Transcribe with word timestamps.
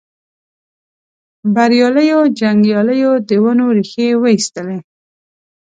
بریالیو 1.53 2.19
جنګیالیو 2.39 3.13
د 3.29 3.29
ونو 3.43 3.65
ریښې 3.77 4.07
وایستلې. 4.21 4.77